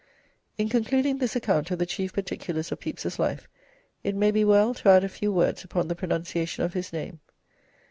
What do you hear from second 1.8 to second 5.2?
chief particulars of Pepys's life it may be well to add a